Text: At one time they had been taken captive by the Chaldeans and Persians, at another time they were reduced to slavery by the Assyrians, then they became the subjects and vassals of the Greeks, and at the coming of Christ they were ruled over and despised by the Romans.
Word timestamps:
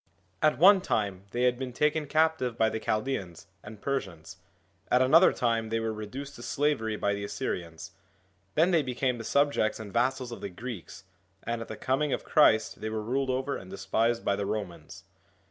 At 0.41 0.57
one 0.57 0.81
time 0.81 1.25
they 1.29 1.43
had 1.43 1.59
been 1.59 1.73
taken 1.73 2.07
captive 2.07 2.57
by 2.57 2.69
the 2.69 2.79
Chaldeans 2.79 3.45
and 3.63 3.83
Persians, 3.83 4.37
at 4.89 4.99
another 4.99 5.31
time 5.31 5.69
they 5.69 5.79
were 5.79 5.93
reduced 5.93 6.33
to 6.37 6.41
slavery 6.41 6.95
by 6.95 7.13
the 7.13 7.23
Assyrians, 7.23 7.91
then 8.55 8.71
they 8.71 8.81
became 8.81 9.19
the 9.19 9.23
subjects 9.23 9.79
and 9.79 9.93
vassals 9.93 10.31
of 10.31 10.41
the 10.41 10.49
Greeks, 10.49 11.03
and 11.43 11.61
at 11.61 11.67
the 11.67 11.77
coming 11.77 12.13
of 12.13 12.23
Christ 12.23 12.81
they 12.81 12.89
were 12.89 12.99
ruled 13.03 13.29
over 13.29 13.55
and 13.55 13.69
despised 13.69 14.25
by 14.25 14.35
the 14.35 14.47
Romans. 14.47 15.03